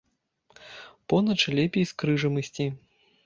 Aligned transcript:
Поначы 1.13 1.53
лепей 1.59 1.85
з 1.91 1.97
крыжам 2.05 2.33
ісці. 2.43 2.67